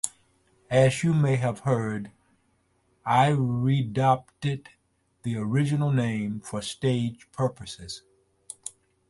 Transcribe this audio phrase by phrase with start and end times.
[0.71, 2.09] As you may have heard,
[3.05, 4.65] I readopted
[5.21, 8.01] the original name for stage purposes.